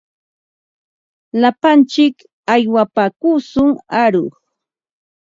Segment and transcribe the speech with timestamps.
[1.41, 2.15] Lapantsik
[2.53, 3.69] aywapaakushun
[4.03, 4.33] aruq.